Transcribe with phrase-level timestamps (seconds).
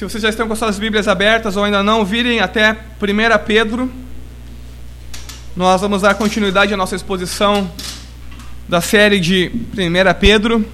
[0.00, 2.76] Se vocês já estão com suas Bíblias abertas ou ainda não, virem até 1
[3.44, 3.92] Pedro.
[5.54, 7.70] Nós vamos dar continuidade à nossa exposição
[8.66, 10.66] da série de 1 Pedro.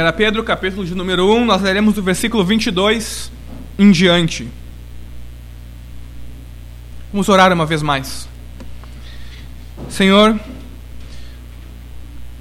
[0.00, 3.30] 1 Pedro, capítulo de número 1, nós leremos do versículo 22
[3.78, 4.48] em diante.
[7.12, 8.26] Vamos orar uma vez mais.
[9.90, 10.40] Senhor,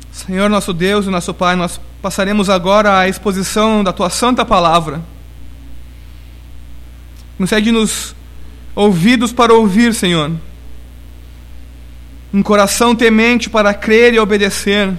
[0.09, 5.02] Senhor nosso Deus e nosso Pai, nós passaremos agora a exposição da tua santa palavra.
[7.38, 8.16] Concede-nos
[8.73, 10.32] ouvidos para ouvir, Senhor.
[12.34, 14.94] Um coração temente para crer e obedecer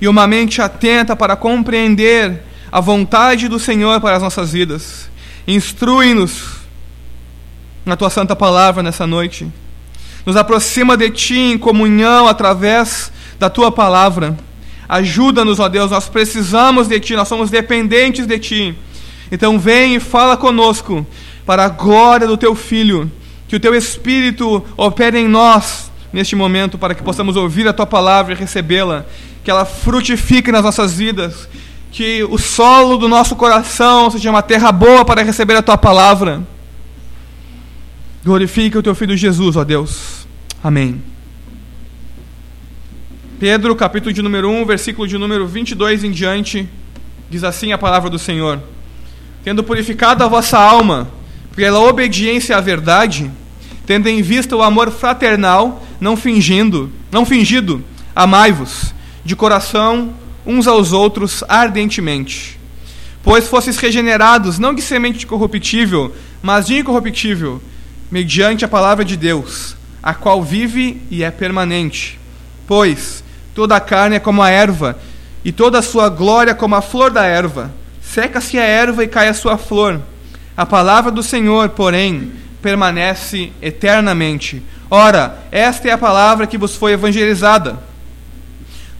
[0.00, 5.08] e uma mente atenta para compreender a vontade do Senhor para as nossas vidas.
[5.46, 6.64] Instrui-nos
[7.84, 9.46] na tua santa palavra nessa noite.
[10.26, 14.36] Nos aproxima de ti em comunhão através da tua palavra.
[14.88, 18.74] Ajuda-nos, ó Deus, nós precisamos de ti, nós somos dependentes de ti.
[19.30, 21.06] Então vem e fala conosco
[21.46, 23.10] para a glória do teu filho,
[23.48, 27.86] que o teu espírito opere em nós neste momento para que possamos ouvir a tua
[27.86, 29.04] palavra e recebê-la
[29.44, 31.46] que ela frutifique nas nossas vidas,
[31.92, 36.42] que o solo do nosso coração seja uma terra boa para receber a tua palavra.
[38.24, 40.26] Glorifique o teu filho Jesus, ó Deus.
[40.62, 41.00] Amém.
[43.38, 46.66] Pedro, capítulo de número 1, versículo de número 22 em diante,
[47.28, 48.62] diz assim a palavra do Senhor:
[49.44, 51.08] Tendo purificado a vossa alma
[51.54, 53.30] pela obediência à verdade,
[53.84, 57.84] tendo em vista o amor fraternal, não fingindo, não fingido,
[58.16, 58.93] amai-vos
[59.24, 60.14] de coração
[60.46, 62.60] uns aos outros ardentemente.
[63.22, 67.60] Pois fosses regenerados não de semente corruptível, mas de incorruptível,
[68.10, 72.20] mediante a palavra de Deus, a qual vive e é permanente.
[72.66, 73.24] Pois
[73.54, 74.98] toda a carne é como a erva,
[75.44, 77.72] e toda a sua glória como a flor da erva.
[78.02, 80.00] Seca-se a erva e cai a sua flor.
[80.56, 82.32] A palavra do Senhor, porém,
[82.62, 84.62] permanece eternamente.
[84.90, 87.78] Ora, esta é a palavra que vos foi evangelizada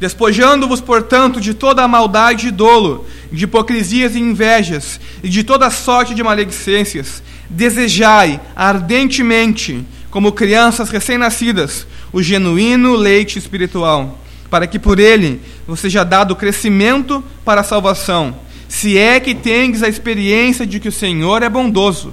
[0.00, 5.71] Despojando-vos, portanto, de toda a maldade e dolo, de hipocrisias e invejas, e de toda
[5.71, 14.19] sorte de maledicências, desejai ardentemente, como crianças recém-nascidas, o genuíno leite espiritual,
[14.50, 18.37] para que por ele vos seja dado crescimento para a salvação,
[18.69, 22.12] se é que tendes a experiência de que o Senhor é bondoso.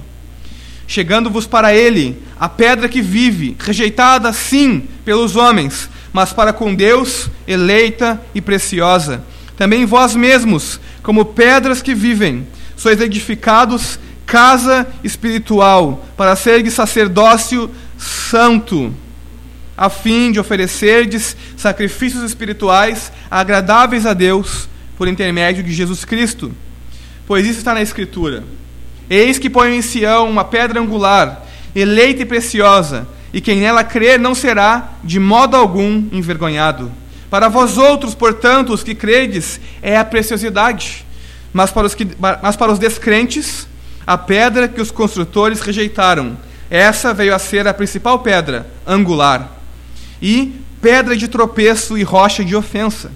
[0.86, 7.30] Chegando-vos para ele, a pedra que vive, rejeitada sim pelos homens, mas para com Deus
[7.46, 9.22] eleita e preciosa.
[9.56, 12.46] Também vós mesmos, como pedras que vivem,
[12.76, 18.94] sois edificados casa espiritual, para seres sacerdócio santo,
[19.76, 26.52] a fim de oferecerdes sacrifícios espirituais agradáveis a Deus por intermédio de Jesus Cristo.
[27.26, 28.44] Pois isso está na Escritura.
[29.08, 34.18] Eis que põe em Sião uma pedra angular, eleita e preciosa, e quem nela crer
[34.18, 36.92] não será de modo algum envergonhado.
[37.30, 41.06] Para vós outros, portanto, os que credes, é a preciosidade,
[41.52, 42.06] mas para os, que,
[42.42, 43.66] mas para os descrentes,
[44.06, 46.36] a pedra que os construtores rejeitaram.
[46.68, 49.50] Essa veio a ser a principal pedra, angular,
[50.20, 53.10] e pedra de tropeço e rocha de ofensa.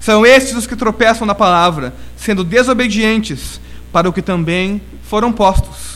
[0.00, 3.60] São estes os que tropeçam na palavra, sendo desobedientes
[3.92, 5.95] para o que também foram postos.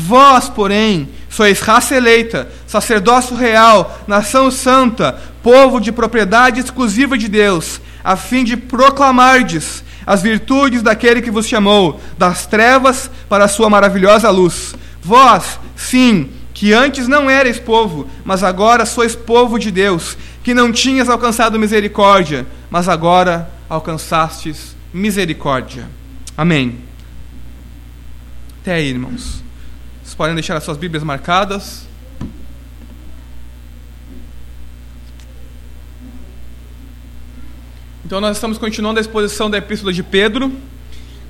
[0.00, 7.80] Vós, porém, sois raça eleita, sacerdócio real, nação santa, povo de propriedade exclusiva de Deus,
[8.04, 13.68] a fim de proclamardes as virtudes daquele que vos chamou das trevas para a sua
[13.68, 14.76] maravilhosa luz.
[15.02, 20.70] Vós, sim, que antes não erais povo, mas agora sois povo de Deus, que não
[20.70, 25.88] tinhas alcançado misericórdia, mas agora alcançastes misericórdia.
[26.36, 26.78] Amém.
[28.62, 29.47] Até aí, irmãos
[30.14, 31.86] podem deixar as suas Bíblias marcadas.
[38.04, 40.50] Então, nós estamos continuando a exposição da Epístola de Pedro.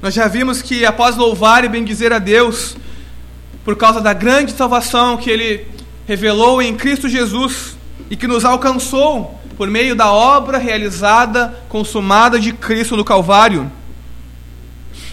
[0.00, 2.76] Nós já vimos que, após louvar e bendizer a Deus,
[3.64, 5.66] por causa da grande salvação que Ele
[6.06, 7.76] revelou em Cristo Jesus
[8.08, 13.70] e que nos alcançou por meio da obra realizada, consumada de Cristo no Calvário,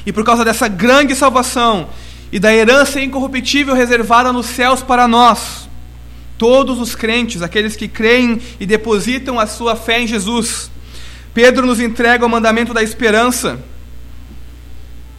[0.06, 1.90] E por causa dessa grande salvação
[2.32, 5.70] e da herança incorruptível reservada nos céus para nós,
[6.38, 10.70] todos os crentes, aqueles que creem e depositam a sua fé em Jesus,
[11.34, 13.60] Pedro nos entrega o mandamento da esperança,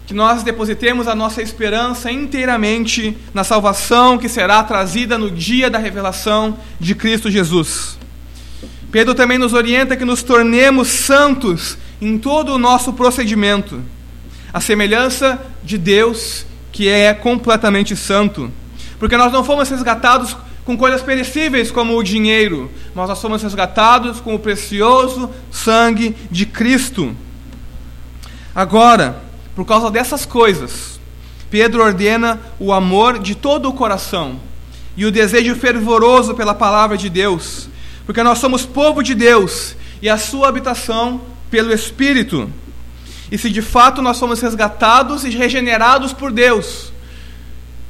[0.07, 5.79] que nós depositemos a nossa esperança inteiramente na salvação que será trazida no dia da
[5.79, 7.99] revelação de Cristo Jesus.
[8.91, 13.83] Pedro também nos orienta que nos tornemos santos em todo o nosso procedimento,
[14.53, 18.53] a semelhança de Deus, que é completamente santo.
[18.99, 24.21] Porque nós não fomos resgatados com coisas perecíveis como o dinheiro, mas nós fomos resgatados
[24.21, 27.17] com o precioso sangue de Cristo.
[28.55, 29.23] Agora,
[29.55, 31.01] por causa dessas coisas,
[31.51, 34.39] Pedro ordena o amor de todo o coração
[34.99, 37.71] e o desejo fervoroso pela palavra de Deus,
[38.05, 42.53] porque nós somos povo de Deus e a sua habitação pelo Espírito.
[43.31, 46.93] E se de fato nós somos resgatados e regenerados por Deus,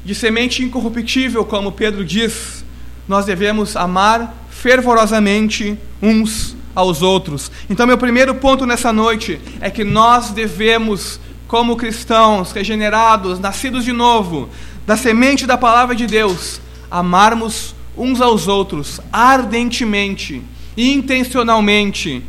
[0.05, 2.65] de semente incorruptível, como Pedro diz,
[3.09, 7.51] nós devemos amar fervorosamente uns aos outros.
[7.69, 11.19] Então, meu primeiro ponto nessa noite é que nós devemos,
[11.49, 14.49] como cristãos regenerados, nascidos de novo,
[14.87, 16.61] da semente da palavra de Deus,
[16.91, 20.43] amarmos uns aos outros ardentemente,
[20.77, 22.23] intencionalmente,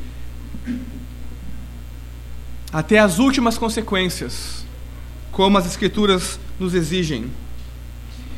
[2.71, 4.65] até as últimas consequências,
[5.31, 7.31] como as Escrituras nos exigem.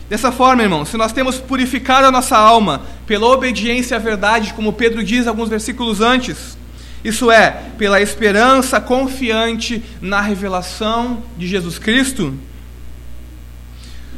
[0.10, 4.74] Dessa forma, irmão, se nós temos purificado a nossa alma pela obediência à verdade, como
[4.74, 6.58] Pedro diz alguns versículos antes,
[7.04, 12.34] isso é, pela esperança confiante na revelação de Jesus Cristo,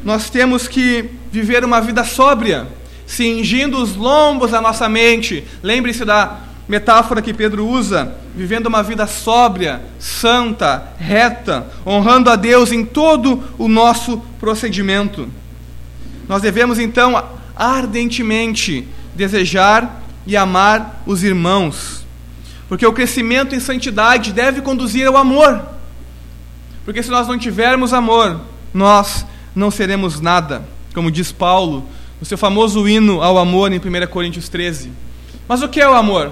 [0.04, 2.68] nós temos que viver uma vida sóbria,
[3.06, 5.46] cingindo os lombos da nossa mente.
[5.62, 6.40] Lembre-se da
[6.72, 13.44] metáfora que Pedro usa, vivendo uma vida sóbria, santa, reta, honrando a Deus em todo
[13.58, 15.28] o nosso procedimento.
[16.30, 17.22] Nós devemos então
[17.58, 22.06] ardentemente desejar e amar os irmãos,
[22.70, 25.62] porque o crescimento em santidade deve conduzir ao amor.
[26.86, 28.40] Porque se nós não tivermos amor,
[28.74, 30.64] nós não seremos nada,
[30.94, 31.86] como diz Paulo
[32.18, 34.90] no seu famoso hino ao amor em 1 Coríntios 13.
[35.50, 36.32] Mas o que é o amor?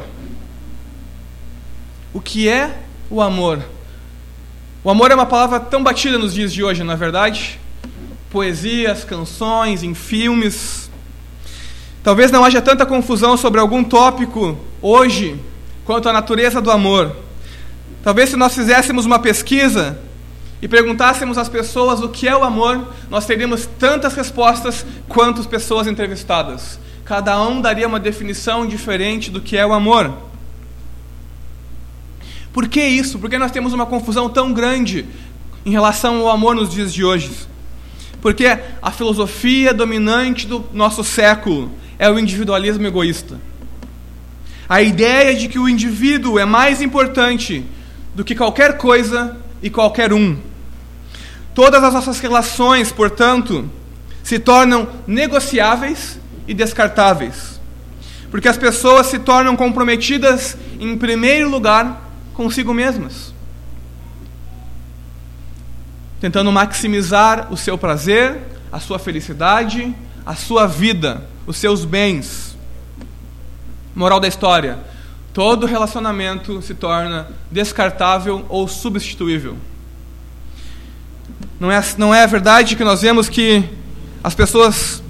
[2.14, 2.76] O que é
[3.10, 3.64] o amor?
[4.84, 7.60] O amor é uma palavra tão batida nos dias de hoje, não é verdade?
[8.32, 10.90] Poesias, canções, em filmes.
[12.04, 15.40] Talvez não haja tanta confusão sobre algum tópico hoje
[15.86, 17.16] quanto a natureza do amor.
[18.04, 20.00] Talvez se nós fizéssemos uma pesquisa
[20.62, 25.48] e perguntássemos às pessoas o que é o amor, nós teríamos tantas respostas quanto as
[25.48, 26.80] pessoas entrevistadas.
[27.06, 30.29] Cada um daria uma definição diferente do que é o amor.
[32.54, 33.20] Por que isso?
[33.20, 35.06] Por que nós temos uma confusão tão grande
[35.66, 37.32] em relação ao amor nos dias de hoje?
[38.22, 38.46] Porque
[38.82, 43.40] a filosofia dominante do nosso século é o individualismo egoísta.
[44.68, 47.66] A ideia de que o indivíduo é mais importante
[48.14, 50.38] do que qualquer coisa e qualquer um.
[51.56, 53.70] Todas as nossas relações, portanto,
[54.24, 57.60] se tornam negociáveis e descartáveis.
[58.30, 62.09] Porque as pessoas se tornam comprometidas, em primeiro lugar,
[62.40, 63.34] consigo mesmas,
[66.22, 68.40] tentando maximizar o seu prazer,
[68.72, 69.94] a sua felicidade,
[70.26, 72.58] a sua vida, os seus bens.
[73.94, 74.80] Moral da história:
[75.34, 79.58] todo relacionamento se torna descartável ou substituível.
[81.60, 83.66] Não é, não é verdade que nós vemos que
[84.24, 85.04] as pessoas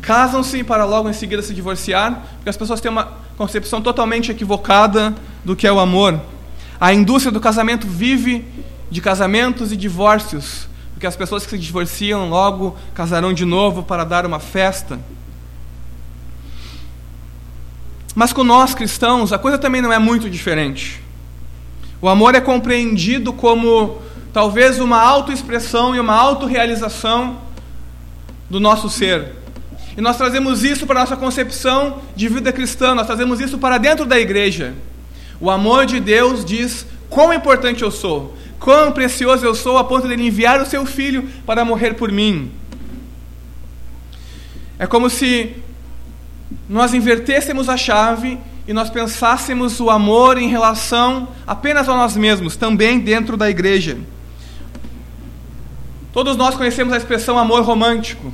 [0.00, 5.12] casam-se para logo em seguida se divorciar, porque as pessoas têm uma concepção totalmente equivocada
[5.44, 6.20] do que é o amor.
[6.80, 8.44] A indústria do casamento vive
[8.90, 14.04] de casamentos e divórcios, porque as pessoas que se divorciam logo casarão de novo para
[14.04, 14.98] dar uma festa.
[18.14, 21.02] Mas com nós cristãos, a coisa também não é muito diferente.
[22.00, 24.00] O amor é compreendido como
[24.32, 27.38] talvez uma autoexpressão e uma autorrealização
[28.48, 29.32] do nosso ser.
[29.96, 33.78] E nós trazemos isso para a nossa concepção de vida cristã, nós trazemos isso para
[33.78, 34.74] dentro da igreja.
[35.44, 40.08] O amor de Deus diz quão importante eu sou, quão precioso eu sou a ponto
[40.08, 42.50] de ele enviar o seu filho para morrer por mim.
[44.78, 45.54] É como se
[46.66, 52.56] nós invertêssemos a chave e nós pensássemos o amor em relação apenas a nós mesmos,
[52.56, 53.98] também dentro da igreja.
[56.10, 58.32] Todos nós conhecemos a expressão amor romântico.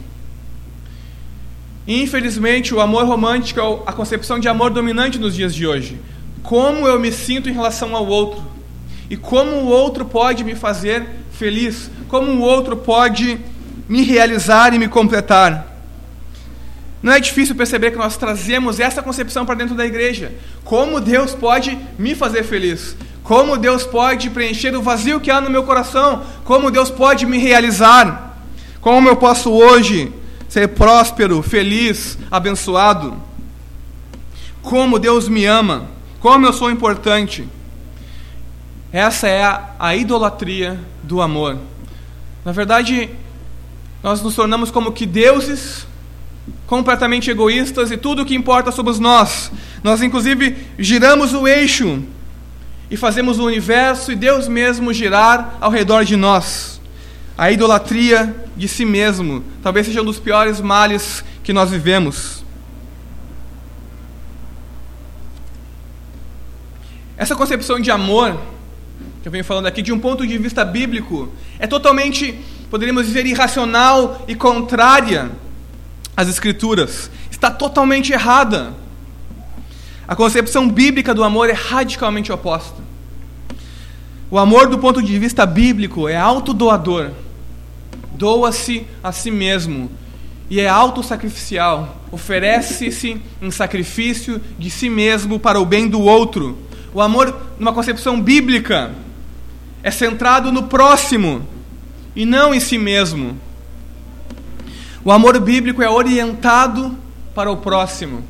[1.89, 5.99] Infelizmente, o amor romântico é a concepção de amor dominante nos dias de hoje
[6.43, 8.43] como eu me sinto em relação ao outro
[9.09, 11.91] e como o outro pode me fazer feliz?
[12.09, 13.39] Como o outro pode
[13.89, 15.67] me realizar e me completar?
[17.03, 20.33] Não é difícil perceber que nós trazemos essa concepção para dentro da igreja.
[20.65, 22.95] Como Deus pode me fazer feliz?
[23.23, 26.23] Como Deus pode preencher o vazio que há no meu coração?
[26.45, 28.39] Como Deus pode me realizar?
[28.81, 30.13] Como eu posso hoje
[30.49, 33.17] ser próspero, feliz, abençoado?
[34.63, 35.89] Como Deus me ama?
[36.21, 37.49] Como eu sou importante?
[38.93, 41.59] Essa é a, a idolatria do amor.
[42.45, 43.09] Na verdade,
[44.03, 45.87] nós nos tornamos como que deuses
[46.67, 49.51] completamente egoístas e tudo o que importa somos nós.
[49.83, 52.03] Nós, inclusive, giramos o eixo
[52.91, 56.81] e fazemos o universo e Deus mesmo girar ao redor de nós.
[57.37, 62.40] A idolatria de si mesmo talvez seja um dos piores males que nós vivemos.
[67.21, 68.41] Essa concepção de amor,
[69.21, 72.35] que eu venho falando aqui, de um ponto de vista bíblico, é totalmente,
[72.71, 75.31] poderíamos dizer, irracional e contrária
[76.17, 77.11] às Escrituras.
[77.31, 78.73] Está totalmente errada.
[80.09, 82.83] A concepção bíblica do amor é radicalmente oposta.
[84.31, 87.11] O amor, do ponto de vista bíblico, é autodoador.
[88.15, 89.91] Doa-se a si mesmo
[90.49, 91.99] e é autossacrificial.
[92.11, 96.70] Oferece-se em sacrifício de si mesmo para o bem do outro.
[96.93, 98.93] O amor, numa concepção bíblica,
[99.83, 101.47] é centrado no próximo
[102.15, 103.39] e não em si mesmo.
[105.05, 106.97] O amor bíblico é orientado
[107.35, 108.25] para o próximo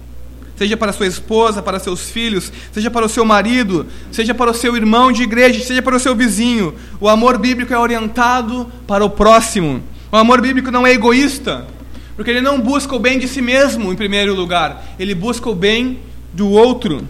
[0.60, 4.54] seja para sua esposa, para seus filhos, seja para o seu marido, seja para o
[4.54, 6.74] seu irmão de igreja, seja para o seu vizinho.
[7.00, 9.82] O amor bíblico é orientado para o próximo.
[10.12, 11.66] O amor bíblico não é egoísta,
[12.14, 15.54] porque ele não busca o bem de si mesmo em primeiro lugar, ele busca o
[15.54, 15.98] bem
[16.34, 17.08] do outro.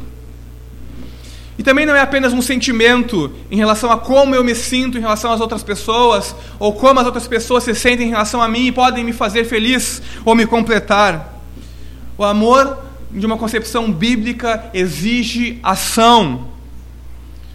[1.60, 5.00] E também não é apenas um sentimento em relação a como eu me sinto em
[5.02, 8.68] relação às outras pessoas, ou como as outras pessoas se sentem em relação a mim
[8.68, 11.38] e podem me fazer feliz ou me completar.
[12.16, 16.48] O amor de uma concepção bíblica exige ação,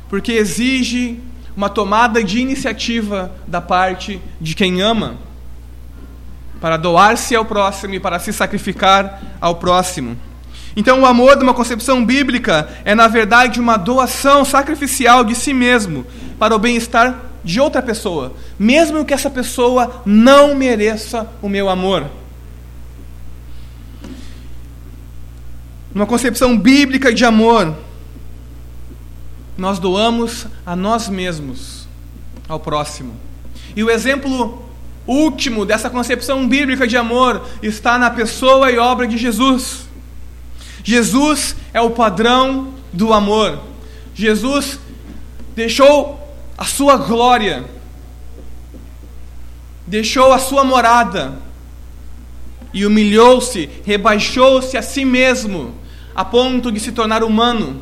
[0.07, 1.19] porque exige
[1.57, 5.15] uma tomada de iniciativa da parte de quem ama,
[6.61, 10.15] para doar-se ao próximo e para se sacrificar ao próximo.
[10.75, 15.53] Então, o amor, de uma concepção bíblica, é na verdade uma doação sacrificial de si
[15.53, 16.05] mesmo
[16.37, 22.09] para o bem-estar de outra pessoa, mesmo que essa pessoa não mereça o meu amor.
[25.95, 27.73] numa concepção bíblica de amor,
[29.57, 31.87] nós doamos a nós mesmos
[32.49, 33.15] ao próximo.
[33.73, 34.61] E o exemplo
[35.07, 39.84] último dessa concepção bíblica de amor está na pessoa e obra de Jesus.
[40.85, 43.59] Jesus é o padrão do amor.
[44.13, 44.79] Jesus
[45.55, 46.21] deixou
[46.55, 47.65] a sua glória,
[49.87, 51.39] deixou a sua morada
[52.71, 55.73] e humilhou-se, rebaixou-se a si mesmo
[56.13, 57.81] a ponto de se tornar humano,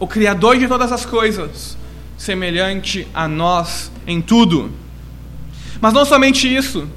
[0.00, 1.76] o Criador de todas as coisas,
[2.16, 4.72] semelhante a nós em tudo.
[5.78, 6.88] Mas não somente isso,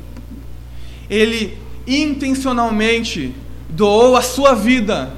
[1.10, 3.36] ele intencionalmente
[3.72, 5.12] doou a sua vida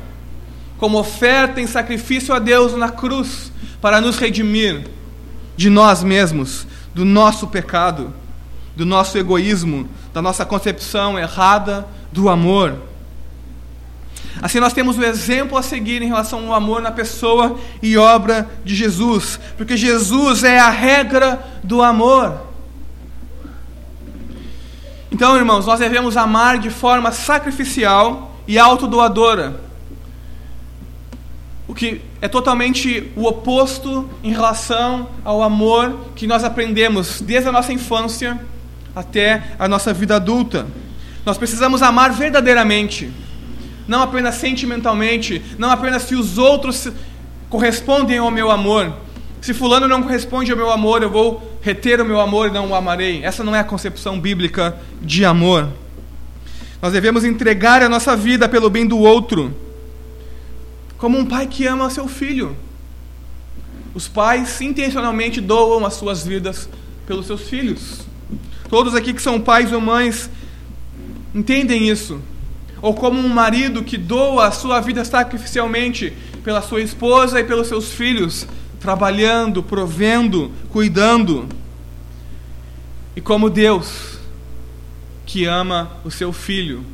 [0.77, 4.85] como oferta em sacrifício a Deus na cruz para nos redimir
[5.55, 8.13] de nós mesmos, do nosso pecado,
[8.75, 12.75] do nosso egoísmo, da nossa concepção errada do amor.
[14.41, 18.49] Assim, nós temos o exemplo a seguir em relação ao amor na pessoa e obra
[18.65, 22.41] de Jesus, porque Jesus é a regra do amor.
[25.11, 29.59] Então, irmãos, nós devemos amar de forma sacrificial e autodoadora,
[31.67, 37.51] o que é totalmente o oposto em relação ao amor que nós aprendemos desde a
[37.51, 38.39] nossa infância
[38.95, 40.67] até a nossa vida adulta.
[41.25, 43.11] Nós precisamos amar verdadeiramente
[43.87, 46.89] não apenas sentimentalmente, não apenas se os outros
[47.49, 48.93] correspondem ao meu amor.
[49.41, 52.69] Se fulano não corresponde ao meu amor, eu vou reter o meu amor e não
[52.69, 53.23] o amarei.
[53.23, 55.67] Essa não é a concepção bíblica de amor.
[56.83, 59.55] Nós devemos entregar a nossa vida pelo bem do outro,
[60.97, 62.57] como um pai que ama seu filho.
[63.93, 66.67] Os pais intencionalmente doam as suas vidas
[67.07, 68.01] pelos seus filhos.
[68.69, 70.29] Todos aqui que são pais ou mães
[71.33, 72.19] entendem isso
[72.81, 76.11] ou como um marido que doa a sua vida sacrificialmente
[76.43, 78.45] pela sua esposa e pelos seus filhos,
[78.81, 81.47] trabalhando, provendo, cuidando.
[83.15, 84.12] E como Deus
[85.33, 86.85] que ama o seu filho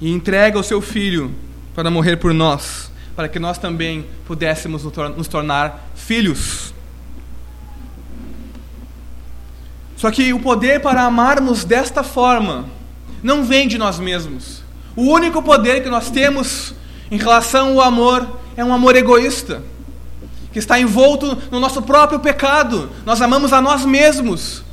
[0.00, 1.32] e entrega o seu filho
[1.72, 6.74] para morrer por nós, para que nós também pudéssemos nos tornar filhos.
[9.96, 12.64] Só que o poder para amarmos desta forma
[13.22, 14.64] não vem de nós mesmos.
[14.96, 16.74] O único poder que nós temos
[17.12, 19.62] em relação ao amor é um amor egoísta,
[20.52, 22.90] que está envolto no nosso próprio pecado.
[23.06, 24.63] Nós amamos a nós mesmos.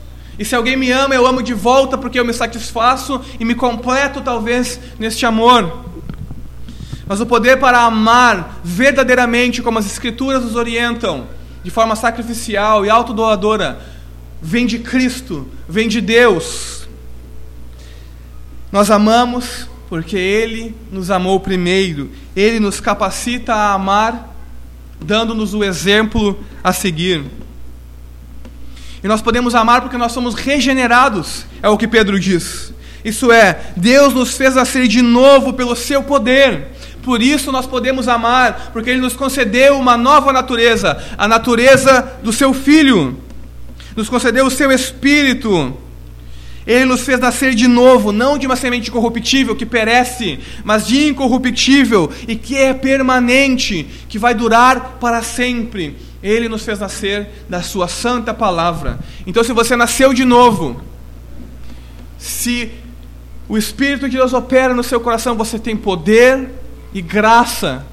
[0.41, 3.53] E se alguém me ama, eu amo de volta porque eu me satisfaço e me
[3.53, 5.85] completo, talvez, neste amor.
[7.05, 11.27] Mas o poder para amar verdadeiramente, como as Escrituras nos orientam,
[11.63, 13.81] de forma sacrificial e autodoadora,
[14.41, 16.87] vem de Cristo, vem de Deus.
[18.71, 24.35] Nós amamos porque Ele nos amou primeiro, Ele nos capacita a amar,
[24.99, 27.29] dando-nos o exemplo a seguir.
[29.03, 32.71] E nós podemos amar porque nós somos regenerados, é o que Pedro diz.
[33.03, 36.67] Isso é, Deus nos fez nascer de novo pelo seu poder.
[37.01, 42.31] Por isso nós podemos amar, porque Ele nos concedeu uma nova natureza, a natureza do
[42.31, 43.17] seu Filho.
[43.95, 45.75] Nos concedeu o seu Espírito.
[46.65, 51.07] Ele nos fez nascer de novo, não de uma semente corruptível que perece, mas de
[51.07, 55.97] incorruptível e que é permanente, que vai durar para sempre.
[56.21, 58.99] Ele nos fez nascer da Sua santa palavra.
[59.25, 60.81] Então, se você nasceu de novo,
[62.17, 62.71] se
[63.49, 66.49] o Espírito de Deus opera no seu coração, você tem poder
[66.93, 67.85] e graça,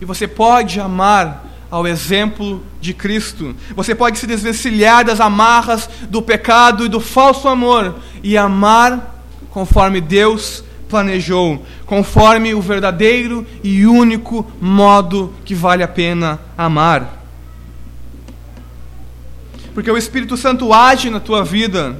[0.00, 3.54] e você pode amar ao exemplo de Cristo.
[3.76, 10.00] Você pode se desvencilhar das amarras do pecado e do falso amor e amar conforme
[10.00, 17.17] Deus planejou, conforme o verdadeiro e único modo que vale a pena amar
[19.78, 21.96] porque o Espírito Santo age na tua vida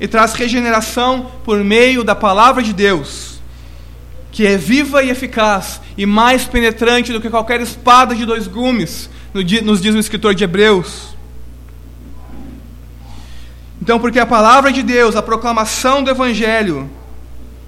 [0.00, 3.38] e traz regeneração por meio da palavra de Deus,
[4.30, 9.10] que é viva e eficaz e mais penetrante do que qualquer espada de dois gumes,
[9.62, 11.14] nos diz o escritor de Hebreus.
[13.82, 16.88] Então, porque a palavra de Deus, a proclamação do Evangelho,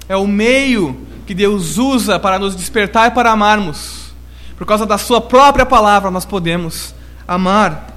[0.09, 4.11] é o meio que Deus usa para nos despertar e para amarmos.
[4.57, 6.95] Por causa da Sua própria palavra, nós podemos
[7.27, 7.93] amar.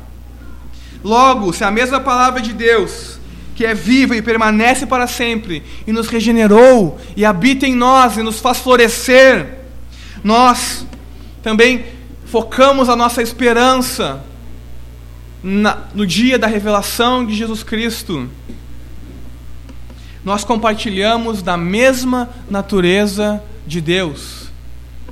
[1.03, 3.19] Logo, se a mesma palavra de Deus,
[3.55, 8.23] que é viva e permanece para sempre, e nos regenerou, e habita em nós, e
[8.23, 9.59] nos faz florescer,
[10.23, 10.87] nós
[11.43, 11.85] também
[12.27, 14.25] focamos a nossa esperança
[15.43, 18.29] na, no dia da revelação de Jesus Cristo.
[20.25, 24.49] Nós compartilhamos da mesma natureza de Deus,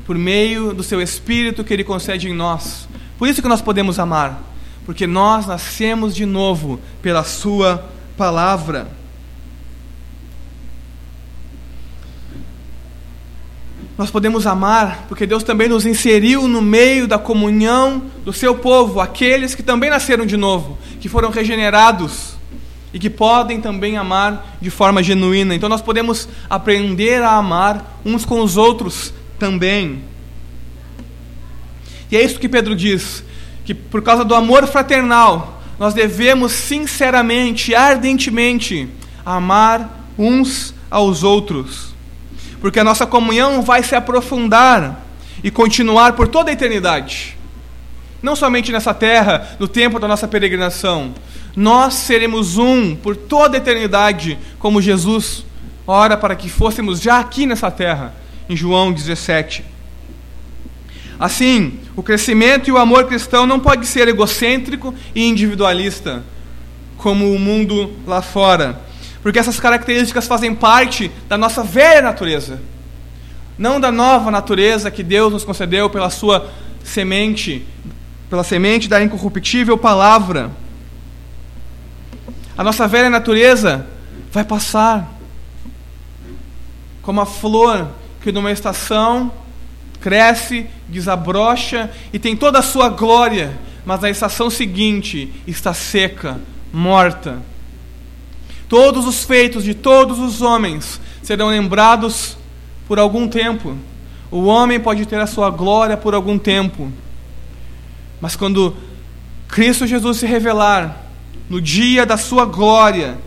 [0.04, 2.88] por meio do seu Espírito que Ele concede em nós.
[3.18, 4.55] Por isso que nós podemos amar
[4.86, 7.84] porque nós nascemos de novo pela Sua
[8.16, 8.88] palavra.
[13.98, 19.00] Nós podemos amar porque Deus também nos inseriu no meio da comunhão do seu povo,
[19.00, 22.36] aqueles que também nasceram de novo, que foram regenerados
[22.92, 25.54] e que podem também amar de forma genuína.
[25.54, 30.04] Então nós podemos aprender a amar uns com os outros também.
[32.08, 33.24] E é isso que Pedro diz:
[33.66, 38.88] que por causa do amor fraternal, nós devemos sinceramente, ardentemente,
[39.24, 41.92] amar uns aos outros.
[42.60, 45.04] Porque a nossa comunhão vai se aprofundar
[45.42, 47.36] e continuar por toda a eternidade.
[48.22, 51.12] Não somente nessa terra, no tempo da nossa peregrinação.
[51.56, 55.44] Nós seremos um por toda a eternidade, como Jesus
[55.84, 58.14] ora para que fôssemos já aqui nessa terra,
[58.48, 59.75] em João 17.
[61.18, 66.22] Assim, o crescimento e o amor cristão não pode ser egocêntrico e individualista,
[66.98, 68.80] como o mundo lá fora,
[69.22, 72.60] porque essas características fazem parte da nossa velha natureza,
[73.58, 76.50] não da nova natureza que Deus nos concedeu pela sua
[76.84, 77.66] semente,
[78.28, 80.50] pela semente da incorruptível palavra.
[82.58, 83.86] A nossa velha natureza
[84.30, 85.12] vai passar
[87.00, 87.88] como a flor
[88.20, 89.32] que numa estação
[90.00, 96.40] cresce, desabrocha e tem toda a sua glória, mas na estação seguinte está seca,
[96.72, 97.42] morta.
[98.68, 102.36] Todos os feitos de todos os homens serão lembrados
[102.88, 103.76] por algum tempo.
[104.30, 106.90] O homem pode ter a sua glória por algum tempo,
[108.20, 108.76] mas quando
[109.48, 111.04] Cristo Jesus se revelar,
[111.48, 113.18] no dia da sua glória,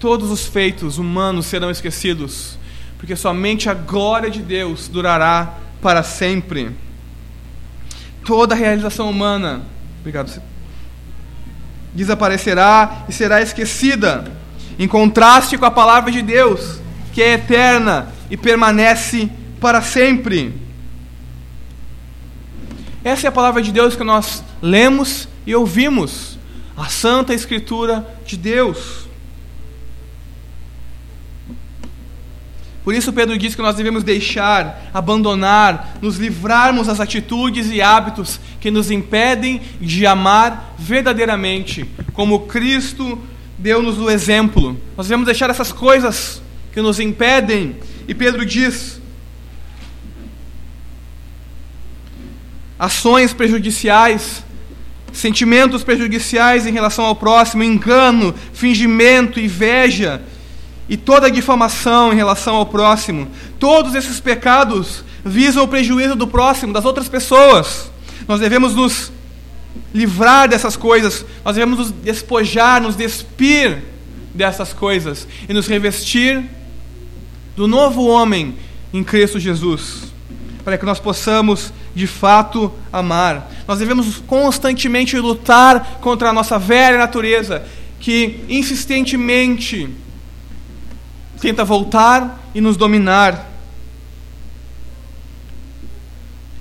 [0.00, 2.58] todos os feitos humanos serão esquecidos,
[2.96, 6.70] porque somente a glória de Deus durará para sempre.
[8.24, 9.62] Toda realização humana,
[10.00, 10.42] obrigado,
[11.94, 14.30] desaparecerá e será esquecida,
[14.78, 16.78] em contraste com a palavra de Deus,
[17.12, 20.54] que é eterna e permanece para sempre.
[23.02, 26.38] Essa é a palavra de Deus que nós lemos e ouvimos,
[26.76, 29.07] a Santa Escritura de Deus.
[32.88, 38.40] Por isso, Pedro diz que nós devemos deixar, abandonar, nos livrarmos das atitudes e hábitos
[38.62, 43.20] que nos impedem de amar verdadeiramente, como Cristo
[43.58, 44.74] deu-nos o exemplo.
[44.96, 46.40] Nós devemos deixar essas coisas
[46.72, 47.76] que nos impedem,
[48.08, 49.02] e Pedro diz:
[52.78, 54.42] ações prejudiciais,
[55.12, 60.22] sentimentos prejudiciais em relação ao próximo, engano, fingimento, inveja
[60.88, 63.28] e toda difamação em relação ao próximo.
[63.58, 67.90] Todos esses pecados visam o prejuízo do próximo, das outras pessoas.
[68.26, 69.12] Nós devemos nos
[69.92, 73.78] livrar dessas coisas, nós devemos nos despojar, nos despir
[74.34, 76.42] dessas coisas e nos revestir
[77.56, 78.54] do novo homem
[78.92, 80.04] em Cristo Jesus,
[80.64, 83.50] para que nós possamos de fato amar.
[83.66, 87.64] Nós devemos constantemente lutar contra a nossa velha natureza,
[88.00, 89.88] que insistentemente
[91.40, 93.48] tenta voltar e nos dominar.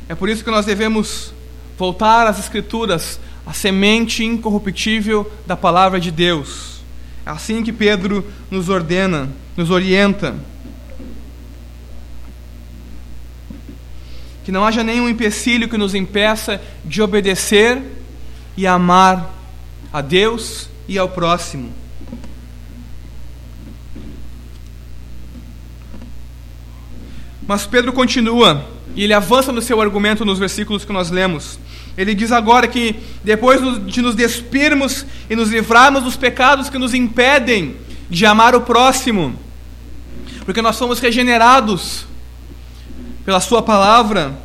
[0.09, 1.33] É por isso que nós devemos
[1.77, 6.81] voltar às Escrituras, a semente incorruptível da palavra de Deus.
[7.25, 10.35] É assim que Pedro nos ordena, nos orienta.
[14.45, 17.81] Que não haja nenhum empecilho que nos impeça de obedecer
[18.55, 19.33] e amar
[19.91, 21.73] a Deus e ao próximo.
[27.47, 31.57] Mas Pedro continua e ele avança no seu argumento nos versículos que nós lemos.
[31.97, 36.93] Ele diz agora que depois de nos despirmos e nos livrarmos dos pecados que nos
[36.93, 37.77] impedem
[38.09, 39.35] de amar o próximo,
[40.45, 42.05] porque nós somos regenerados
[43.25, 44.37] pela Sua palavra,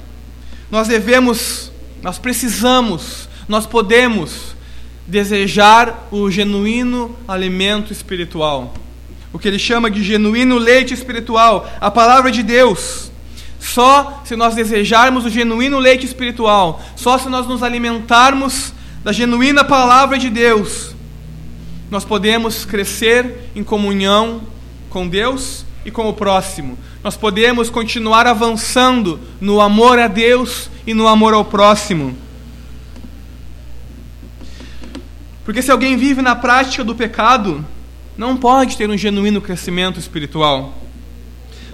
[0.70, 1.70] nós devemos,
[2.02, 4.56] nós precisamos, nós podemos
[5.06, 8.74] desejar o genuíno alimento espiritual.
[9.32, 13.10] O que ele chama de genuíno leite espiritual, a palavra de Deus.
[13.58, 18.72] Só se nós desejarmos o genuíno leite espiritual, só se nós nos alimentarmos
[19.04, 20.94] da genuína palavra de Deus,
[21.90, 24.42] nós podemos crescer em comunhão
[24.88, 26.78] com Deus e com o próximo.
[27.02, 32.16] Nós podemos continuar avançando no amor a Deus e no amor ao próximo.
[35.44, 37.64] Porque se alguém vive na prática do pecado,
[38.22, 40.74] não pode ter um genuíno crescimento espiritual.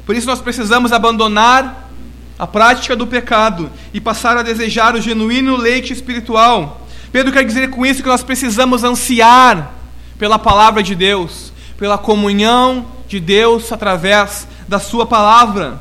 [0.05, 1.91] Por isso nós precisamos abandonar
[2.39, 6.87] a prática do pecado e passar a desejar o genuíno leite espiritual.
[7.13, 9.75] Pedro quer dizer com isso que nós precisamos ansiar
[10.19, 15.81] pela palavra de Deus, pela comunhão de Deus através da Sua palavra.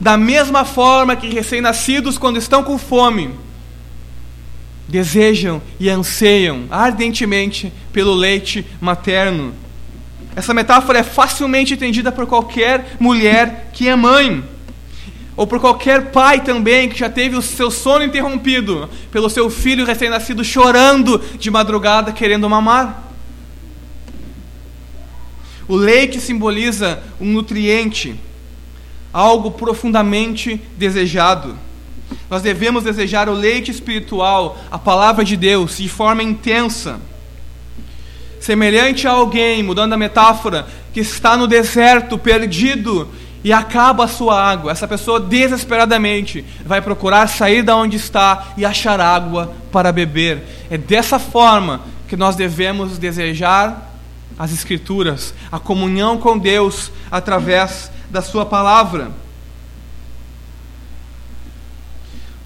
[0.00, 3.30] Da mesma forma que recém-nascidos, quando estão com fome,
[4.88, 9.61] desejam e anseiam ardentemente pelo leite materno.
[10.34, 14.42] Essa metáfora é facilmente entendida por qualquer mulher que é mãe,
[15.36, 19.84] ou por qualquer pai também que já teve o seu sono interrompido pelo seu filho
[19.84, 23.02] recém-nascido chorando de madrugada querendo mamar.
[25.68, 28.18] O leite simboliza um nutriente,
[29.12, 31.56] algo profundamente desejado.
[32.28, 37.00] Nós devemos desejar o leite espiritual, a palavra de Deus, de forma intensa
[38.42, 43.08] semelhante a alguém, mudando a metáfora, que está no deserto, perdido,
[43.44, 44.72] e acaba a sua água.
[44.72, 50.42] Essa pessoa desesperadamente vai procurar sair da onde está e achar água para beber.
[50.68, 53.92] É dessa forma que nós devemos desejar
[54.36, 59.12] as Escrituras, a comunhão com Deus através da Sua palavra.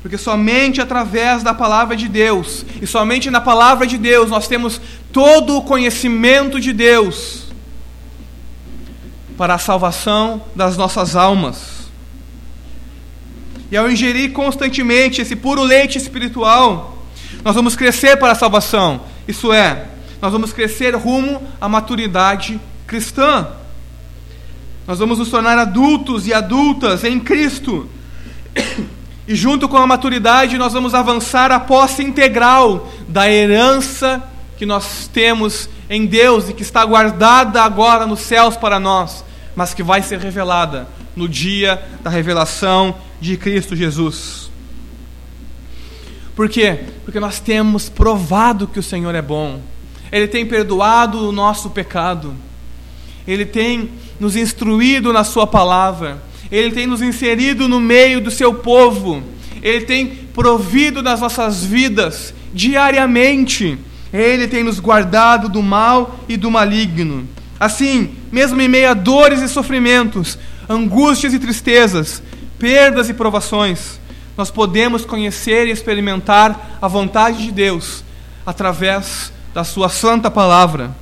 [0.06, 4.80] Porque somente através da palavra de Deus, e somente na palavra de Deus, nós temos
[5.12, 7.46] todo o conhecimento de Deus
[9.36, 11.90] para a salvação das nossas almas.
[13.68, 17.04] E ao ingerir constantemente esse puro leite espiritual,
[17.42, 19.00] nós vamos crescer para a salvação.
[19.26, 19.88] Isso é,
[20.22, 23.48] nós vamos crescer rumo à maturidade cristã.
[24.86, 27.90] Nós vamos nos tornar adultos e adultas em Cristo.
[29.28, 34.22] E junto com a maturidade, nós vamos avançar a posse integral da herança
[34.56, 39.74] que nós temos em Deus e que está guardada agora nos céus para nós, mas
[39.74, 44.50] que vai ser revelada no dia da revelação de Cristo Jesus.
[46.36, 46.78] Por quê?
[47.04, 49.60] Porque nós temos provado que o Senhor é bom.
[50.12, 52.34] Ele tem perdoado o nosso pecado.
[53.26, 56.22] Ele tem nos instruído na Sua palavra.
[56.50, 59.22] Ele tem nos inserido no meio do seu povo,
[59.62, 63.78] Ele tem provido nas nossas vidas diariamente,
[64.12, 67.28] Ele tem nos guardado do mal e do maligno.
[67.58, 72.22] Assim, mesmo em meio a dores e sofrimentos, angústias e tristezas,
[72.58, 73.98] perdas e provações,
[74.36, 78.04] nós podemos conhecer e experimentar a vontade de Deus
[78.44, 80.94] através da Sua santa palavra.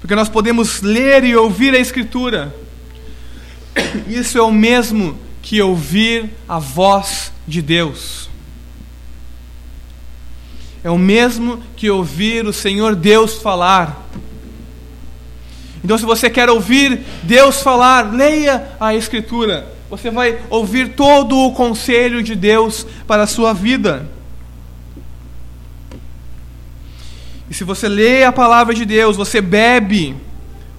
[0.00, 2.54] Porque nós podemos ler e ouvir a Escritura.
[4.08, 8.28] Isso é o mesmo que ouvir a voz de Deus.
[10.84, 14.06] É o mesmo que ouvir o Senhor Deus falar.
[15.82, 19.74] Então, se você quer ouvir Deus falar, leia a Escritura.
[19.90, 24.08] Você vai ouvir todo o conselho de Deus para a sua vida.
[27.50, 30.14] E se você lê a palavra de Deus, você bebe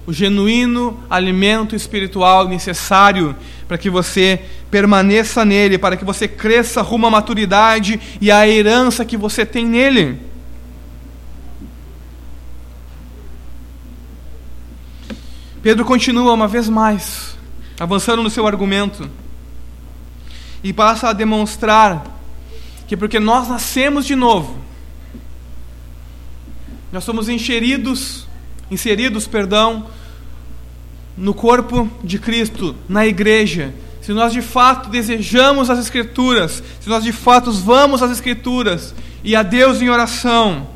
[0.06, 3.36] o genuíno alimento espiritual necessário
[3.68, 9.04] para que você permaneça nele, para que você cresça rumo à maturidade e à herança
[9.04, 10.18] que você tem nele.
[15.62, 17.36] Pedro continua uma vez mais,
[17.78, 19.08] avançando no seu argumento,
[20.64, 22.04] e passa a demonstrar
[22.86, 24.58] que porque nós nascemos de novo,
[26.90, 28.26] nós somos inseridos,
[28.70, 29.86] inseridos, perdão,
[31.16, 33.74] no corpo de Cristo, na igreja.
[34.00, 39.36] Se nós de fato desejamos as Escrituras, se nós de fato vamos às Escrituras e
[39.36, 40.68] a Deus em oração,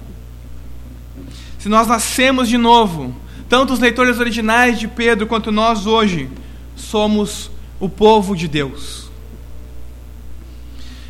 [1.58, 3.14] se nós nascemos de novo,
[3.48, 6.28] tanto os leitores originais de Pedro quanto nós hoje
[6.76, 9.10] somos o povo de Deus.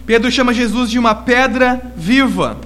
[0.07, 2.59] Pedro chama Jesus de uma pedra viva.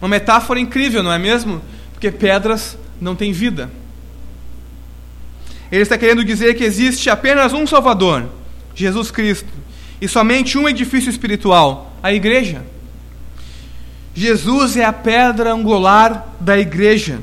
[0.00, 1.62] Uma metáfora incrível, não é mesmo?
[1.92, 3.70] Porque pedras não têm vida.
[5.70, 8.26] Ele está querendo dizer que existe apenas um Salvador,
[8.74, 9.52] Jesus Cristo,
[10.00, 12.62] e somente um edifício espiritual, a igreja.
[14.14, 17.20] Jesus é a pedra angular da igreja.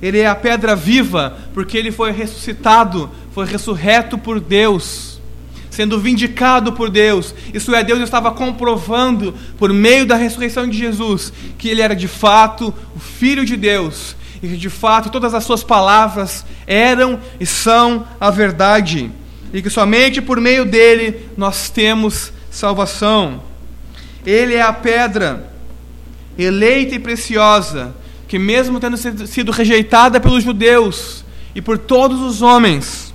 [0.00, 5.20] Ele é a pedra viva, porque ele foi ressuscitado, foi ressurreto por Deus,
[5.68, 7.34] sendo vindicado por Deus.
[7.52, 12.06] Isso é, Deus estava comprovando, por meio da ressurreição de Jesus, que ele era de
[12.06, 17.46] fato o Filho de Deus, e que de fato todas as suas palavras eram e
[17.46, 19.10] são a verdade,
[19.52, 23.42] e que somente por meio dele nós temos salvação.
[24.24, 25.50] Ele é a pedra
[26.38, 27.94] eleita e preciosa
[28.28, 31.24] que, mesmo tendo sido rejeitada pelos judeus
[31.54, 33.12] e por todos os homens,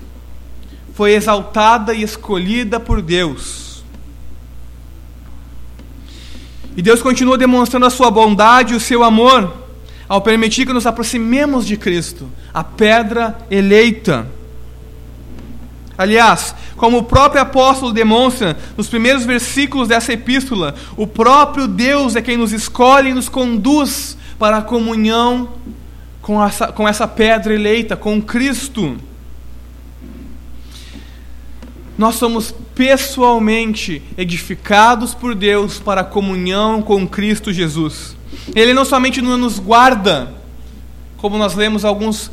[0.94, 3.84] foi exaltada e escolhida por Deus.
[6.76, 9.63] E Deus continua demonstrando a sua bondade e o seu amor
[10.08, 14.28] ao permitir que nos aproximemos de Cristo, a pedra eleita.
[15.98, 22.22] Aliás, como o próprio apóstolo demonstra nos primeiros versículos dessa epístola, o próprio Deus é
[22.22, 25.50] quem nos escolhe e nos conduz para a comunhão
[26.22, 28.98] com essa, com essa pedra eleita, com Cristo.
[31.96, 38.16] Nós somos pessoalmente edificados por Deus para a comunhão com Cristo Jesus.
[38.56, 40.34] Ele não somente nos guarda,
[41.18, 42.32] como nós lemos alguns,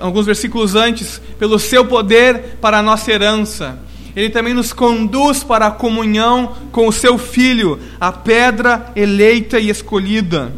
[0.00, 3.78] alguns versículos antes, pelo seu poder para a nossa herança.
[4.14, 9.70] Ele também nos conduz para a comunhão com o seu Filho, a pedra eleita e
[9.70, 10.52] escolhida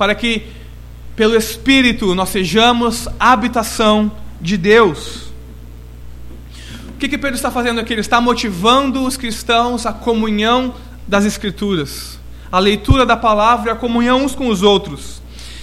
[0.00, 0.44] para que,
[1.14, 5.30] pelo Espírito, nós sejamos habitação de Deus.
[6.88, 7.92] O que, que Pedro está fazendo aqui?
[7.92, 10.74] Ele está motivando os cristãos à comunhão
[11.06, 12.18] das Escrituras,
[12.50, 15.22] a leitura da palavra e a comunhão uns com os outros,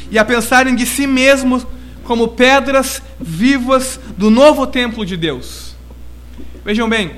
[0.10, 1.66] e a pensarem de si mesmos
[2.04, 5.76] como pedras vivas do novo templo de Deus.
[6.64, 7.16] Vejam bem,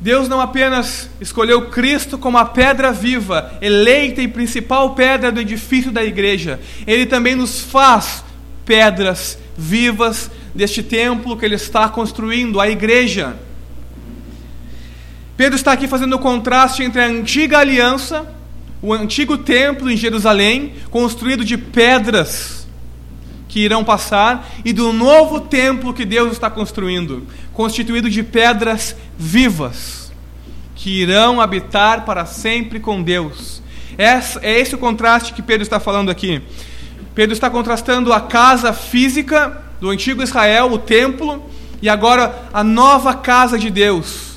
[0.00, 5.90] Deus não apenas escolheu Cristo como a pedra viva, eleita e principal pedra do edifício
[5.90, 8.24] da igreja, Ele também nos faz
[8.64, 13.36] pedras vivas deste templo que Ele está construindo, a igreja.
[15.36, 18.26] Pedro está aqui fazendo o contraste entre a antiga aliança,
[18.80, 22.66] o antigo templo em Jerusalém, construído de pedras
[23.48, 30.12] que irão passar, e do novo templo que Deus está construindo, constituído de pedras vivas,
[30.74, 33.62] que irão habitar para sempre com Deus.
[33.96, 36.42] É esse o contraste que Pedro está falando aqui.
[37.14, 41.42] Pedro está contrastando a casa física do antigo Israel, o templo,
[41.80, 44.27] e agora a nova casa de Deus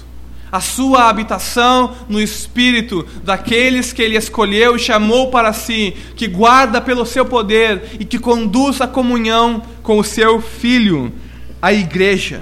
[0.51, 6.81] a sua habitação no espírito daqueles que ele escolheu e chamou para si, que guarda
[6.81, 11.11] pelo seu poder e que conduz a comunhão com o seu filho,
[11.61, 12.41] a igreja.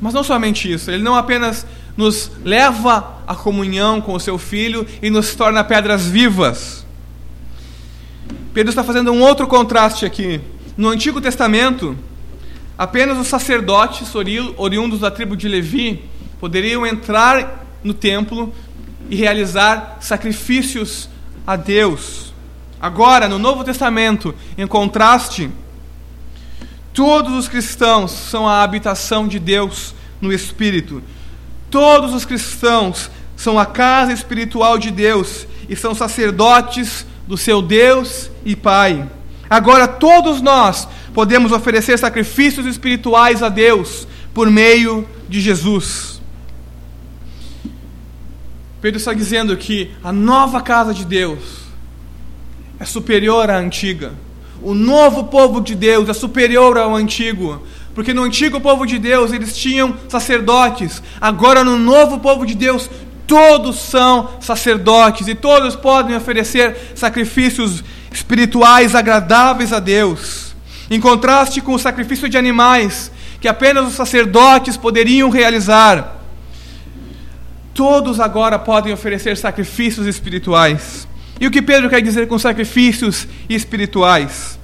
[0.00, 4.86] Mas não somente isso, ele não apenas nos leva à comunhão com o seu filho
[5.02, 6.86] e nos torna pedras vivas.
[8.54, 10.40] Pedro está fazendo um outro contraste aqui.
[10.76, 11.96] No Antigo Testamento,
[12.80, 14.10] apenas os sacerdotes
[14.56, 16.02] oriundos da tribo de Levi
[16.40, 18.54] poderiam entrar no templo
[19.10, 21.06] e realizar sacrifícios
[21.46, 22.32] a Deus.
[22.80, 25.50] Agora, no Novo Testamento, em contraste,
[26.94, 31.02] todos os cristãos são a habitação de Deus no Espírito.
[31.70, 38.30] Todos os cristãos são a casa espiritual de Deus e são sacerdotes do seu Deus
[38.42, 39.06] e Pai.
[39.50, 46.20] Agora, todos nós podemos oferecer sacrifícios espirituais a Deus por meio de Jesus.
[48.80, 51.60] Pedro está dizendo que a nova casa de Deus
[52.78, 54.12] é superior à antiga.
[54.62, 57.62] O novo povo de Deus é superior ao antigo.
[57.94, 61.02] Porque no antigo povo de Deus eles tinham sacerdotes.
[61.20, 62.88] Agora no novo povo de Deus
[63.26, 70.49] todos são sacerdotes e todos podem oferecer sacrifícios espirituais agradáveis a Deus.
[70.90, 76.20] Em contraste com o sacrifício de animais, que apenas os sacerdotes poderiam realizar,
[77.72, 81.06] todos agora podem oferecer sacrifícios espirituais.
[81.40, 84.58] E o que Pedro quer dizer com sacrifícios espirituais?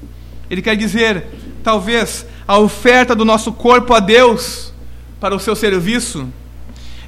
[0.51, 1.25] Ele quer dizer,
[1.63, 4.73] talvez, a oferta do nosso corpo a Deus
[5.21, 6.29] para o seu serviço.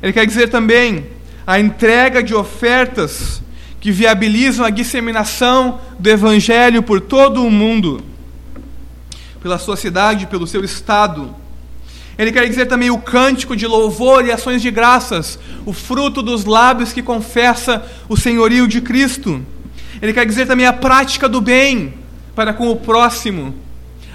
[0.03, 1.07] Ele quer dizer também
[1.47, 3.43] a entrega de ofertas
[3.81, 8.03] que viabilizam a disseminação do Evangelho por todo o mundo,
[9.41, 11.35] pela sua cidade, pelo seu estado.
[12.19, 16.45] Ele quer dizer também o cântico de louvor e ações de graças, o fruto dos
[16.45, 19.41] lábios que confessa o senhorio de Cristo.
[20.03, 21.95] Ele quer dizer também a prática do bem
[22.35, 23.55] para com o próximo,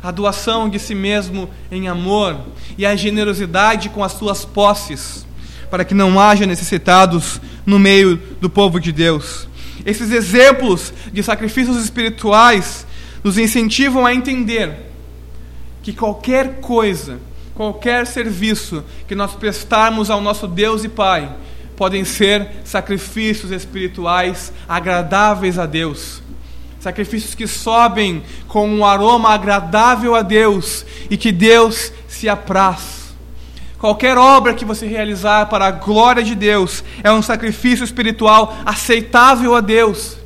[0.02, 2.42] a doação de si mesmo em amor
[2.78, 5.26] e a generosidade com as suas posses,
[5.72, 9.48] para que não haja necessitados no meio do povo de Deus.
[9.86, 12.86] Esses exemplos de sacrifícios espirituais
[13.24, 14.93] nos incentivam a entender
[15.84, 17.20] que qualquer coisa,
[17.54, 21.30] qualquer serviço que nós prestarmos ao nosso Deus e Pai,
[21.76, 26.24] podem ser sacrifícios espirituais agradáveis a Deus.
[26.80, 33.04] Sacrifícios que sobem com um aroma agradável a Deus e que Deus se apraz.
[33.78, 39.54] Qualquer obra que você realizar para a glória de Deus é um sacrifício espiritual aceitável
[39.56, 40.18] a Deus,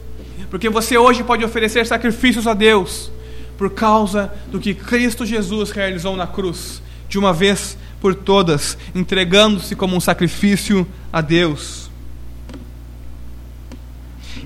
[0.52, 3.12] porque você hoje pode oferecer sacrifícios a Deus
[3.58, 9.76] por causa do que Cristo Jesus realizou na cruz, de uma vez por todas, entregando-se
[9.76, 11.90] como um sacrifício a Deus.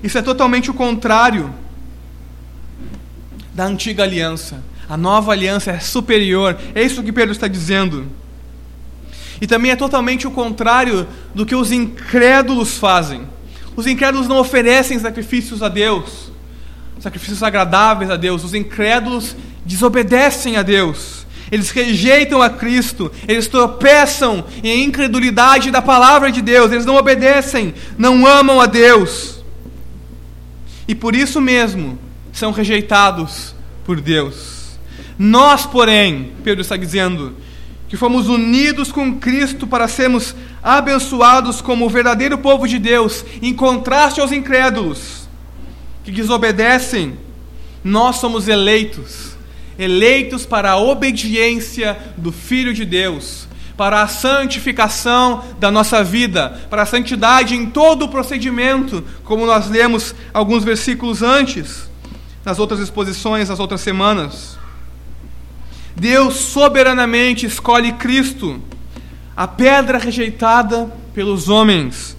[0.02, 1.52] Isso é totalmente o contrário
[3.54, 4.62] da antiga aliança.
[4.88, 6.58] A nova aliança é superior.
[6.74, 8.06] É isso que Pedro está dizendo.
[9.40, 13.26] E também é totalmente o contrário do que os incrédulos fazem.
[13.76, 16.31] Os incrédulos não oferecem sacrifícios a Deus,
[17.02, 18.44] sacrifícios agradáveis a Deus.
[18.44, 19.34] Os incrédulos
[19.66, 21.26] desobedecem a Deus.
[21.50, 27.74] Eles rejeitam a Cristo, eles tropeçam em incredulidade da palavra de Deus, eles não obedecem,
[27.98, 29.44] não amam a Deus.
[30.88, 31.98] E por isso mesmo
[32.32, 34.78] são rejeitados por Deus.
[35.18, 37.36] Nós, porém, Pedro está dizendo,
[37.86, 43.52] que fomos unidos com Cristo para sermos abençoados como o verdadeiro povo de Deus, em
[43.52, 45.21] contraste aos incrédulos
[46.04, 47.16] que desobedecem,
[47.84, 49.36] nós somos eleitos,
[49.78, 56.82] eleitos para a obediência do Filho de Deus, para a santificação da nossa vida, para
[56.82, 61.90] a santidade em todo o procedimento, como nós lemos alguns versículos antes,
[62.44, 64.58] nas outras exposições, nas outras semanas.
[65.96, 68.60] Deus soberanamente escolhe Cristo,
[69.36, 72.16] a pedra rejeitada pelos homens,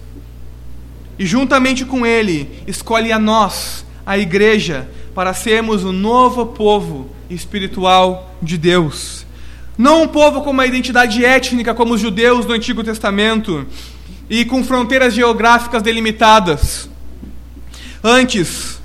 [1.18, 8.34] e juntamente com Ele escolhe a nós, a igreja, para sermos o novo povo espiritual
[8.42, 9.24] de Deus.
[9.76, 13.66] Não um povo com uma identidade étnica como os judeus do Antigo Testamento
[14.28, 16.88] e com fronteiras geográficas delimitadas.
[18.02, 18.80] Antes,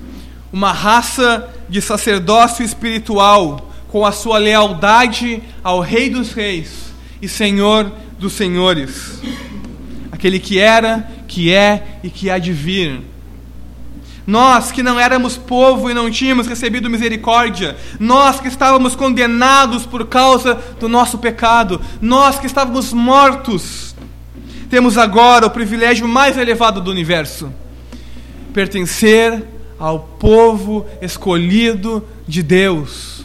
[0.52, 7.92] uma raça de sacerdócio espiritual com a sua lealdade ao Rei dos Reis e Senhor
[8.18, 9.20] dos Senhores,
[10.20, 13.00] aquele que era, que é e que há de vir.
[14.28, 20.06] Nós que não éramos povo e não tínhamos recebido misericórdia, nós que estávamos condenados por
[20.08, 23.96] causa do nosso pecado, nós que estávamos mortos,
[24.70, 27.52] temos agora o privilégio mais elevado do universo:
[28.54, 29.42] pertencer
[29.80, 33.19] ao povo escolhido de Deus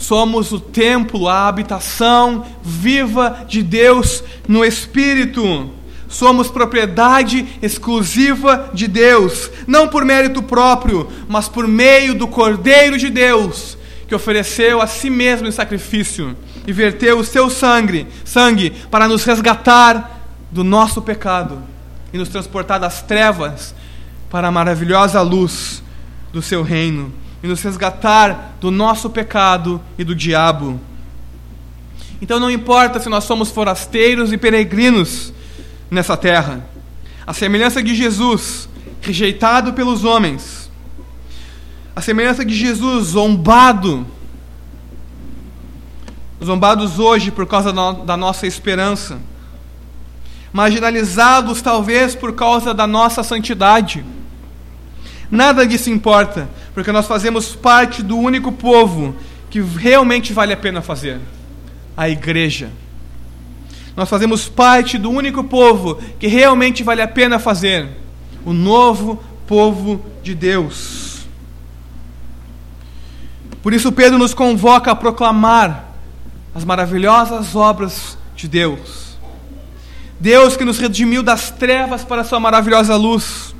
[0.00, 5.70] Somos o templo, a habitação viva de Deus no Espírito.
[6.08, 13.10] Somos propriedade exclusiva de Deus, não por mérito próprio, mas por meio do Cordeiro de
[13.10, 13.76] Deus,
[14.08, 16.34] que ofereceu a si mesmo em sacrifício
[16.66, 20.18] e verteu o seu sangue, sangue para nos resgatar
[20.50, 21.62] do nosso pecado
[22.10, 23.74] e nos transportar das trevas
[24.30, 25.82] para a maravilhosa luz
[26.32, 27.12] do seu reino
[27.42, 30.80] e nos resgatar do nosso pecado e do diabo.
[32.20, 35.32] Então não importa se nós somos forasteiros e peregrinos
[35.90, 36.64] nessa terra,
[37.26, 38.68] a semelhança de Jesus,
[39.00, 40.70] rejeitado pelos homens,
[41.96, 44.06] a semelhança de Jesus, zombado,
[46.44, 49.18] zombados hoje por causa da nossa esperança,
[50.52, 54.04] marginalizados talvez por causa da nossa santidade.
[55.30, 59.14] Nada disso importa, porque nós fazemos parte do único povo
[59.48, 61.20] que realmente vale a pena fazer
[61.96, 62.70] a igreja.
[63.96, 67.88] Nós fazemos parte do único povo que realmente vale a pena fazer
[68.44, 71.26] o novo povo de Deus.
[73.62, 75.92] Por isso, Pedro nos convoca a proclamar
[76.54, 79.18] as maravilhosas obras de Deus.
[80.18, 83.54] Deus que nos redimiu das trevas para a sua maravilhosa luz.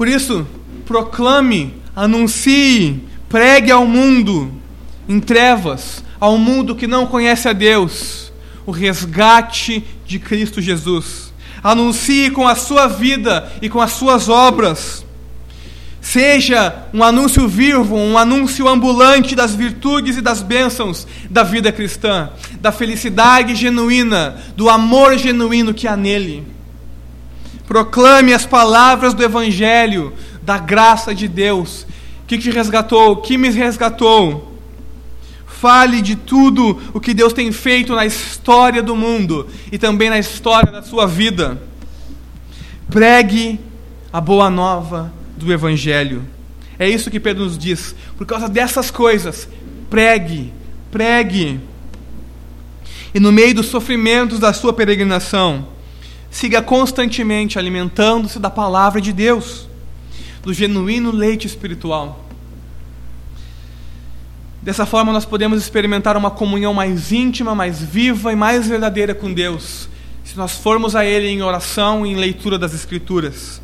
[0.00, 0.46] Por isso,
[0.86, 4.50] proclame, anuncie, pregue ao mundo
[5.06, 8.32] em trevas, ao mundo que não conhece a Deus,
[8.64, 11.34] o resgate de Cristo Jesus.
[11.62, 15.04] Anuncie com a sua vida e com as suas obras.
[16.00, 22.30] Seja um anúncio vivo, um anúncio ambulante das virtudes e das bênçãos da vida cristã,
[22.58, 26.58] da felicidade genuína, do amor genuíno que há nele.
[27.70, 30.12] Proclame as palavras do Evangelho,
[30.42, 31.86] da graça de Deus,
[32.26, 34.58] que te resgatou, que me resgatou.
[35.46, 40.18] Fale de tudo o que Deus tem feito na história do mundo e também na
[40.18, 41.62] história da sua vida.
[42.90, 43.60] Pregue
[44.12, 46.24] a boa nova do Evangelho.
[46.76, 47.94] É isso que Pedro nos diz.
[48.18, 49.48] Por causa dessas coisas,
[49.88, 50.52] pregue,
[50.90, 51.60] pregue.
[53.14, 55.68] E no meio dos sofrimentos da sua peregrinação,
[56.30, 59.68] siga constantemente alimentando-se da palavra de Deus,
[60.42, 62.24] do genuíno leite espiritual.
[64.62, 69.32] Dessa forma, nós podemos experimentar uma comunhão mais íntima, mais viva e mais verdadeira com
[69.32, 69.88] Deus,
[70.22, 73.60] se nós formos a Ele em oração e em leitura das Escrituras.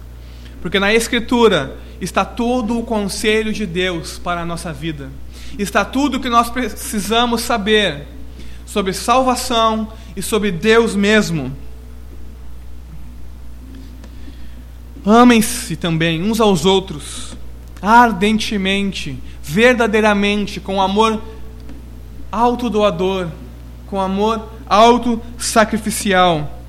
[0.61, 5.11] Porque na Escritura está todo o conselho de Deus para a nossa vida,
[5.59, 8.07] está tudo o que nós precisamos saber
[8.65, 11.55] sobre salvação e sobre Deus mesmo.
[15.07, 17.37] Amem-se também uns aos outros,
[17.81, 21.23] ardentemente, verdadeiramente, com amor
[22.33, 23.29] autodoador,
[23.87, 26.61] com amor autossacrificial,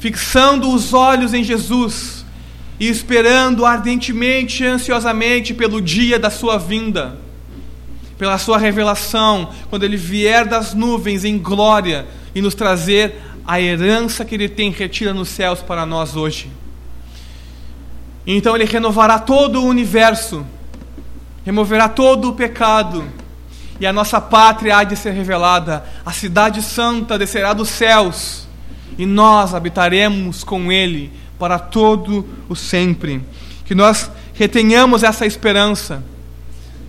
[0.00, 2.24] fixando os olhos em Jesus
[2.80, 7.18] e esperando ardentemente e ansiosamente pelo dia da sua vinda,
[8.16, 13.14] pela sua revelação, quando ele vier das nuvens em glória e nos trazer
[13.46, 16.48] a herança que ele tem retida nos céus para nós hoje.
[18.26, 20.46] Então ele renovará todo o universo,
[21.44, 23.04] removerá todo o pecado,
[23.80, 28.46] e a nossa pátria há de ser revelada, a cidade santa descerá dos céus,
[28.96, 33.24] e nós habitaremos com ele para todo o sempre.
[33.64, 36.04] Que nós retenhamos essa esperança,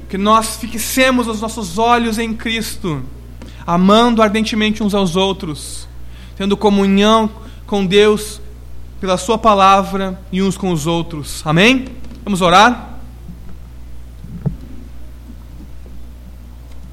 [0.08, 3.02] que nós fixemos os nossos olhos em Cristo,
[3.66, 5.88] amando ardentemente uns aos outros,
[6.36, 7.28] tendo comunhão
[7.66, 8.40] com Deus
[9.04, 11.46] pela Sua palavra e uns com os outros.
[11.46, 11.88] Amém?
[12.24, 12.93] Vamos orar?